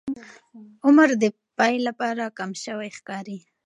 عمر 0.85 1.09
د 1.21 1.25
پیل 1.57 1.79
لپاره 1.89 2.23
کم 2.37 2.51
شوی 2.63 2.89
ښکاري. 2.97 3.37